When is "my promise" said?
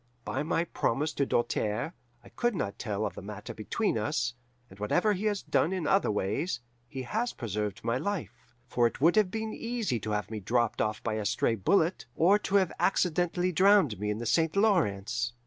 0.41-1.13